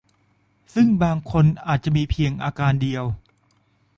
[0.73, 3.05] ซึ่งบางคนอาจจะมีเพียงอาการเดียว